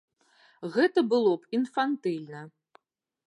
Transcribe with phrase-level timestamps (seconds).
[0.77, 2.41] Гэта было б інфантыльна.